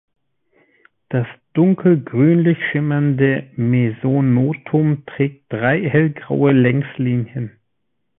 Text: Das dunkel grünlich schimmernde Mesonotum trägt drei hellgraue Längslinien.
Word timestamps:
Das 1.09 1.27
dunkel 1.53 2.01
grünlich 2.03 2.57
schimmernde 2.71 3.51
Mesonotum 3.55 5.05
trägt 5.05 5.53
drei 5.53 5.79
hellgraue 5.87 6.53
Längslinien. 6.53 7.51